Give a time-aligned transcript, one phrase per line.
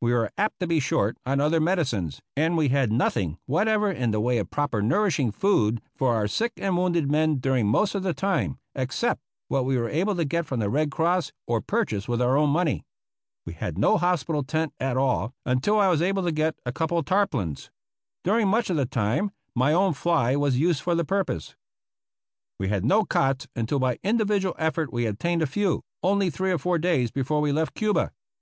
[0.00, 3.92] We were apt to be short on other medicines, and we had noth ing whatever
[3.92, 7.94] in the way of proper nourishing food for our sick and wounded men during most
[7.94, 11.60] of the time, except what we were able to get from the Red Cross or
[11.60, 12.82] purchase with our own money.
[13.46, 16.72] We had no hospital tent at all un til I was able to get a
[16.72, 17.70] couple of tarpaulins.
[18.24, 21.54] During much of the time my own fly was used for the purpose.
[22.58, 26.58] We had no cots until by individual effort we obtained a few, only three or
[26.58, 28.10] four days before we left Cuba.